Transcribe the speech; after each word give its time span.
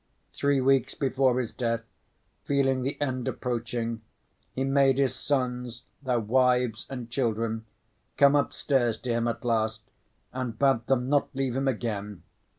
Three 0.33 0.59
weeks 0.61 0.95
before 0.95 1.39
his 1.39 1.53
death, 1.53 1.83
feeling 2.45 2.81
the 2.81 2.99
end 2.99 3.27
approaching, 3.27 4.01
he 4.51 4.63
made 4.63 4.97
his 4.97 5.13
sons, 5.13 5.83
their 6.01 6.19
wives 6.19 6.87
and 6.89 7.07
children, 7.07 7.65
come 8.17 8.35
upstairs 8.35 8.97
to 9.01 9.11
him 9.11 9.27
at 9.27 9.45
last 9.45 9.81
and 10.33 10.57
bade 10.57 10.87
them 10.87 11.07
not 11.07 11.27
leave 11.35 11.55
him 11.55 11.67
again. 11.67 12.23